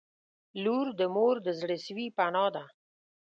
•لور 0.63 0.87
د 0.99 1.01
مور 1.15 1.35
د 1.45 1.47
زړسوي 1.61 2.07
پناه 2.17 2.49
ده. 2.55 2.63